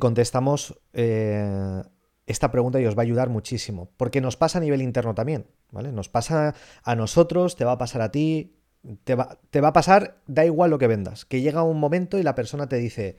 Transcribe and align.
contestamos 0.00 0.80
eh, 0.92 1.82
esta 2.26 2.50
pregunta 2.50 2.80
y 2.80 2.86
os 2.86 2.96
va 2.96 3.02
a 3.02 3.04
ayudar 3.04 3.28
muchísimo, 3.28 3.92
porque 3.96 4.20
nos 4.20 4.36
pasa 4.36 4.58
a 4.58 4.60
nivel 4.60 4.82
interno 4.82 5.14
también, 5.14 5.46
¿vale? 5.70 5.92
Nos 5.92 6.08
pasa 6.08 6.56
a 6.82 6.96
nosotros, 6.96 7.54
te 7.54 7.64
va 7.64 7.72
a 7.72 7.78
pasar 7.78 8.02
a 8.02 8.10
ti, 8.10 8.56
te 9.04 9.14
va, 9.14 9.38
te 9.50 9.60
va 9.60 9.68
a 9.68 9.72
pasar, 9.72 10.20
da 10.26 10.44
igual 10.44 10.70
lo 10.70 10.78
que 10.78 10.88
vendas, 10.88 11.24
que 11.24 11.40
llega 11.40 11.62
un 11.62 11.78
momento 11.78 12.18
y 12.18 12.24
la 12.24 12.34
persona 12.34 12.68
te 12.68 12.76
dice, 12.76 13.16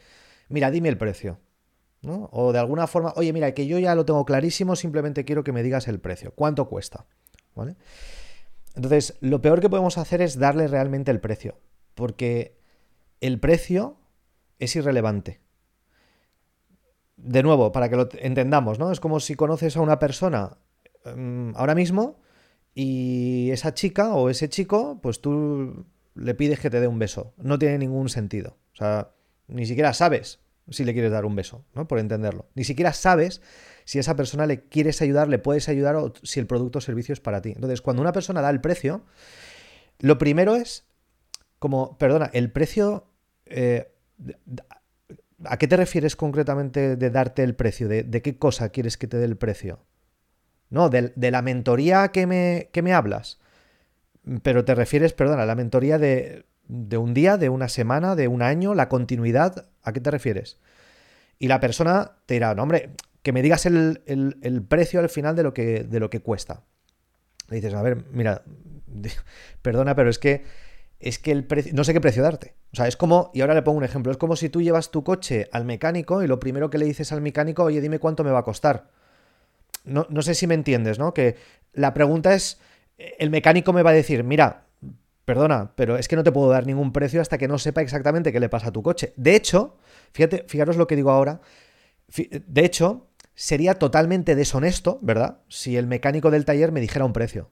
mira, 0.49 0.69
dime 0.69 0.89
el 0.89 0.97
precio. 0.97 1.39
¿no? 2.01 2.29
O 2.31 2.51
de 2.51 2.59
alguna 2.59 2.87
forma, 2.87 3.13
oye, 3.15 3.31
mira, 3.31 3.53
que 3.53 3.67
yo 3.67 3.77
ya 3.79 3.95
lo 3.95 4.05
tengo 4.05 4.25
clarísimo, 4.25 4.75
simplemente 4.75 5.23
quiero 5.23 5.43
que 5.43 5.51
me 5.51 5.63
digas 5.63 5.87
el 5.87 5.99
precio. 5.99 6.33
¿Cuánto 6.33 6.67
cuesta? 6.67 7.05
¿Vale? 7.55 7.75
Entonces, 8.75 9.17
lo 9.19 9.41
peor 9.41 9.59
que 9.59 9.69
podemos 9.69 9.97
hacer 9.97 10.21
es 10.21 10.39
darle 10.39 10.67
realmente 10.67 11.11
el 11.11 11.19
precio, 11.19 11.59
porque 11.93 12.57
el 13.19 13.39
precio 13.39 13.97
es 14.59 14.75
irrelevante. 14.75 15.41
De 17.23 17.43
nuevo, 17.43 17.71
para 17.71 17.87
que 17.87 17.95
lo 17.95 18.09
entendamos, 18.19 18.79
¿no? 18.79 18.91
Es 18.91 18.99
como 18.99 19.19
si 19.19 19.35
conoces 19.35 19.77
a 19.77 19.81
una 19.81 19.99
persona 19.99 20.57
um, 21.05 21.55
ahora 21.55 21.75
mismo 21.75 22.19
y 22.73 23.51
esa 23.51 23.73
chica 23.75 24.15
o 24.15 24.29
ese 24.29 24.49
chico, 24.49 24.99
pues 25.01 25.21
tú 25.21 25.85
le 26.15 26.33
pides 26.33 26.59
que 26.59 26.71
te 26.71 26.79
dé 26.79 26.87
un 26.87 26.97
beso. 26.97 27.33
No 27.37 27.59
tiene 27.59 27.77
ningún 27.77 28.09
sentido. 28.09 28.57
O 28.73 28.75
sea, 28.75 29.11
ni 29.47 29.65
siquiera 29.67 29.93
sabes 29.93 30.39
si 30.69 30.83
le 30.83 30.93
quieres 30.93 31.11
dar 31.11 31.25
un 31.25 31.35
beso, 31.35 31.63
¿no? 31.75 31.87
Por 31.87 31.99
entenderlo. 31.99 32.49
Ni 32.55 32.63
siquiera 32.63 32.91
sabes 32.91 33.41
si 33.85 33.99
esa 33.99 34.15
persona 34.15 34.47
le 34.47 34.63
quieres 34.67 35.01
ayudar, 35.01 35.27
le 35.27 35.37
puedes 35.37 35.69
ayudar 35.69 35.95
o 35.97 36.13
si 36.23 36.39
el 36.39 36.47
producto 36.47 36.79
o 36.79 36.81
servicio 36.81 37.13
es 37.13 37.19
para 37.19 37.41
ti. 37.41 37.51
Entonces, 37.53 37.81
cuando 37.81 38.01
una 38.01 38.13
persona 38.13 38.41
da 38.41 38.49
el 38.49 38.61
precio, 38.61 39.03
lo 39.99 40.17
primero 40.17 40.55
es 40.55 40.87
como, 41.59 41.97
perdona, 41.97 42.31
el 42.33 42.51
precio... 42.51 43.05
Eh, 43.45 43.91
¿A 45.45 45.57
qué 45.57 45.67
te 45.67 45.77
refieres 45.77 46.15
concretamente 46.15 46.95
de 46.95 47.09
darte 47.09 47.43
el 47.43 47.55
precio? 47.55 47.87
¿De, 47.87 48.21
qué 48.21 48.37
cosa 48.37 48.69
quieres 48.69 48.97
que 48.97 49.07
te 49.07 49.17
dé 49.17 49.25
el 49.25 49.37
precio? 49.37 49.79
No, 50.69 50.89
de, 50.89 51.11
la 51.15 51.41
mentoría 51.41 52.09
que 52.09 52.27
me, 52.27 52.69
que 52.71 52.81
me, 52.81 52.93
hablas. 52.93 53.39
Pero 54.43 54.65
te 54.65 54.75
refieres, 54.75 55.13
perdona, 55.13 55.43
a 55.43 55.45
la 55.45 55.55
mentoría 55.55 55.97
de, 55.97 56.45
de 56.67 56.97
un 56.97 57.13
día, 57.13 57.37
de 57.37 57.49
una 57.49 57.69
semana, 57.69 58.15
de 58.15 58.27
un 58.27 58.41
año, 58.41 58.73
la 58.73 58.87
continuidad, 58.87 59.67
¿a 59.83 59.91
qué 59.93 59.99
te 59.99 60.11
refieres? 60.11 60.57
Y 61.39 61.47
la 61.47 61.59
persona 61.59 62.11
te 62.25 62.35
dirá, 62.35 62.53
no, 62.55 62.63
hombre, 62.63 62.91
que 63.23 63.33
me 63.33 63.41
digas 63.41 63.65
el, 63.65 64.01
el, 64.05 64.63
precio 64.63 64.99
al 64.99 65.09
final 65.09 65.35
de 65.35 65.43
lo, 65.43 65.53
que, 65.53 65.83
de 65.83 65.99
lo 65.99 66.09
que 66.09 66.21
cuesta. 66.21 66.63
Le 67.49 67.57
dices, 67.57 67.73
a 67.73 67.81
ver, 67.81 68.05
mira, 68.11 68.43
perdona, 69.61 69.95
pero 69.95 70.09
es 70.09 70.19
que 70.19 70.43
es 71.01 71.19
que 71.19 71.31
el 71.31 71.45
precio, 71.45 71.73
no 71.73 71.83
sé 71.83 71.93
qué 71.93 72.01
precio 72.01 72.23
darte. 72.23 72.55
O 72.73 72.75
sea, 72.75 72.87
es 72.87 72.97
como, 72.97 73.31
y 73.33 73.41
ahora 73.41 73.53
le 73.53 73.61
pongo 73.61 73.77
un 73.77 73.83
ejemplo, 73.83 74.11
es 74.11 74.17
como 74.17 74.35
si 74.35 74.49
tú 74.49 74.61
llevas 74.61 74.91
tu 74.91 75.03
coche 75.03 75.49
al 75.51 75.65
mecánico 75.65 76.23
y 76.23 76.27
lo 76.27 76.39
primero 76.39 76.69
que 76.69 76.77
le 76.77 76.85
dices 76.85 77.11
al 77.11 77.21
mecánico, 77.21 77.63
oye, 77.63 77.81
dime 77.81 77.99
cuánto 77.99 78.23
me 78.23 78.31
va 78.31 78.39
a 78.39 78.43
costar 78.43 78.89
no, 79.83 80.21
sé 80.21 80.35
si 80.35 80.47
me 80.47 80.53
entiendes, 80.53 80.99
¿no? 80.99 81.13
Que 81.13 81.35
la 81.73 81.93
pregunta 81.93 82.33
es, 82.33 82.59
el 82.97 83.29
mecánico 83.29 83.73
me 83.73 83.83
va 83.83 83.91
a 83.91 83.93
decir, 83.93 84.23
mira, 84.23 84.65
perdona, 85.25 85.73
pero 85.75 85.97
es 85.97 86.07
que 86.07 86.15
no 86.15 86.23
te 86.23 86.31
puedo 86.31 86.49
dar 86.49 86.65
ningún 86.65 86.91
precio 86.91 87.21
hasta 87.21 87.37
que 87.37 87.47
no 87.47 87.57
sepa 87.57 87.81
exactamente 87.81 88.31
qué 88.31 88.39
le 88.39 88.49
pasa 88.49 88.67
a 88.67 88.71
tu 88.71 88.83
coche. 88.83 89.13
De 89.15 89.35
hecho, 89.35 89.77
fíjate, 90.13 90.45
fijaros 90.47 90.77
lo 90.77 90.87
que 90.87 90.95
digo 90.95 91.11
ahora, 91.11 91.41
de 92.07 92.65
hecho, 92.65 93.07
sería 93.33 93.75
totalmente 93.75 94.35
deshonesto, 94.35 94.99
¿verdad? 95.01 95.39
Si 95.47 95.77
el 95.77 95.87
mecánico 95.87 96.31
del 96.31 96.45
taller 96.45 96.71
me 96.71 96.81
dijera 96.81 97.05
un 97.05 97.13
precio. 97.13 97.49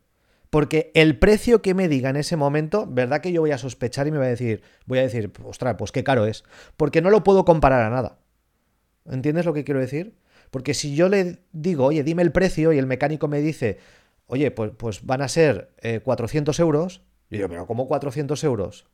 Porque 0.50 0.92
el 0.95 1.19
precio 1.19 1.61
que 1.61 1.73
me 1.73 1.88
diga 1.88 2.09
en 2.09 2.16
ese 2.16 2.36
momento, 2.36 2.88
¿verdad 2.89 3.22
que 3.22 3.31
yo 3.31 3.42
voy 3.42 3.52
a 3.52 3.58
sospechar 3.58 4.08
y 4.08 4.11
me 4.11 4.17
va 4.17 4.25
a 4.25 4.30
decir, 4.30 4.64
voy 4.86 5.00
a 5.00 5.03
decir, 5.03 5.31
ostras, 5.44 5.75
pues 5.78 5.91
qué 5.91 6.03
caro 6.03 6.25
es? 6.25 6.44
Porque 6.75 7.02
no 7.02 7.11
lo 7.11 7.23
puedo 7.23 7.45
comparar 7.45 7.83
a 7.83 7.89
nada. 7.89 8.19
¿Entiendes 9.06 9.45
lo 9.45 9.53
que 9.53 9.64
quiero 9.64 9.80
decir? 9.80 10.16
Porque 10.50 10.73
si 10.73 10.95
yo 10.95 11.09
le 11.09 11.39
digo, 11.52 11.86
oye, 11.86 12.03
dime 12.03 12.23
el 12.23 12.31
precio 12.31 12.73
y 12.73 12.80
el 12.80 12.88
mecánico 12.88 13.28
me 13.28 13.41
dice, 13.41 13.78
oye, 14.25 14.50
pues, 14.50 14.72
pues 14.75 15.06
van 15.06 15.22
a 15.22 15.28
ser 15.28 15.72
400 16.03 16.58
eh, 16.58 16.61
euros, 16.61 17.03
y 17.29 17.38
yo, 17.38 17.47
pero 17.47 17.68
¿cómo 17.68 17.88
400 17.88 18.44
euros? 18.44 18.88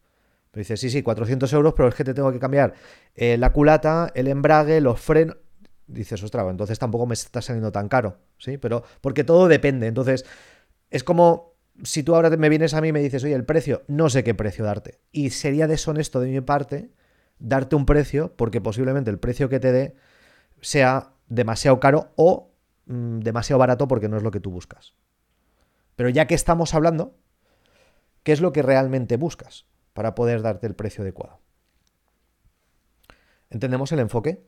Me 0.54 0.60
dice, 0.60 0.78
sí, 0.78 0.90
sí, 0.90 1.04
400 1.04 1.52
euros, 1.54 1.74
pero 1.76 1.90
es 1.90 1.96
que 1.96 2.04
te 2.04 2.14
tengo 2.14 2.32
que 2.32 2.40
cambiar 2.40 2.74
eh, 3.16 3.38
la 3.38 3.52
culata, 3.52 4.12
el 4.16 4.28
embrague, 4.28 4.82
los 4.82 5.00
frenos. 5.00 5.38
Dices, 5.88 6.24
ostras, 6.24 6.48
entonces 6.50 6.80
tampoco 6.80 7.06
me 7.06 7.14
está 7.14 7.42
saliendo 7.42 7.72
tan 7.72 7.88
caro, 7.88 8.18
¿sí? 8.40 8.58
Pero 8.58 8.84
porque 9.02 9.24
todo 9.24 9.48
depende. 9.48 9.86
Entonces, 9.88 10.26
es 10.90 11.04
como 11.04 11.56
si 11.84 12.04
tú 12.04 12.16
ahora 12.16 12.30
me 12.30 12.50
vienes 12.50 12.74
a 12.74 12.82
mí 12.82 12.90
y 12.90 12.94
me 12.94 13.02
dices, 13.02 13.24
oye, 13.24 13.34
el 13.34 13.46
precio, 13.46 13.84
no 13.88 14.10
sé 14.10 14.24
qué 14.24 14.34
precio 14.34 14.64
darte. 14.64 15.00
Y 15.12 15.32
sería 15.32 15.68
deshonesto 15.68 16.20
de 16.20 16.30
mi 16.30 16.42
parte 16.42 16.92
darte 17.40 17.76
un 17.76 17.86
precio 17.86 18.34
porque 18.36 18.62
posiblemente 18.62 19.12
el 19.12 19.20
precio 19.20 19.50
que 19.50 19.60
te 19.60 19.72
dé 19.72 19.96
sea 20.62 21.14
demasiado 21.28 21.80
caro 21.80 22.14
o 22.16 22.54
mm, 22.86 23.20
demasiado 23.20 23.60
barato 23.60 23.88
porque 23.88 24.08
no 24.08 24.18
es 24.18 24.24
lo 24.24 24.32
que 24.32 24.40
tú 24.40 24.52
buscas. 24.52 24.94
Pero 25.96 26.10
ya 26.10 26.28
que 26.28 26.36
estamos 26.36 26.74
hablando, 26.74 27.18
¿qué 28.24 28.32
es 28.32 28.42
lo 28.42 28.52
que 28.52 28.62
realmente 28.62 29.18
buscas 29.18 29.66
para 29.94 30.16
poder 30.16 30.42
darte 30.42 30.68
el 30.68 30.76
precio 30.76 31.02
adecuado? 31.02 31.40
¿Entendemos 33.50 33.92
el 33.92 34.00
enfoque? 34.00 34.46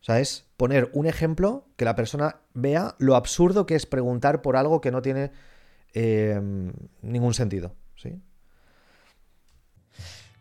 O 0.00 0.04
sea, 0.04 0.20
es 0.20 0.46
poner 0.56 0.90
un 0.94 1.06
ejemplo 1.06 1.66
que 1.76 1.84
la 1.84 1.94
persona 1.94 2.36
vea 2.54 2.94
lo 2.98 3.16
absurdo 3.16 3.66
que 3.66 3.74
es 3.74 3.86
preguntar 3.86 4.42
por 4.42 4.56
algo 4.56 4.80
que 4.80 4.90
no 4.90 5.02
tiene 5.02 5.30
eh, 5.92 6.40
ningún 7.02 7.34
sentido. 7.34 7.74
¿sí? 7.96 8.20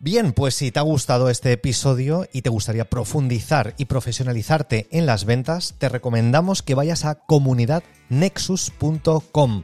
Bien, 0.02 0.32
pues 0.32 0.56
si 0.56 0.72
te 0.72 0.80
ha 0.80 0.84
gustado 0.84 1.30
este 1.30 1.52
episodio 1.52 2.26
y 2.32 2.42
te 2.42 2.50
gustaría 2.50 2.86
profundizar 2.86 3.74
y 3.78 3.84
profesionalizarte 3.84 4.88
en 4.92 5.06
las 5.06 5.26
ventas, 5.26 5.76
te 5.78 5.90
recomendamos 5.90 6.62
que 6.62 6.74
vayas 6.74 7.04
a 7.04 7.16
comunidadnexus.com, 7.16 9.64